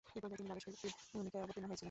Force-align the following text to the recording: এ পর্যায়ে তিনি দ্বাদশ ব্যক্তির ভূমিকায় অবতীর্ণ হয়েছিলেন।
এ 0.17 0.19
পর্যায়ে 0.21 0.39
তিনি 0.39 0.47
দ্বাদশ 0.49 0.65
ব্যক্তির 0.67 0.91
ভূমিকায় 1.15 1.43
অবতীর্ণ 1.45 1.65
হয়েছিলেন। 1.69 1.79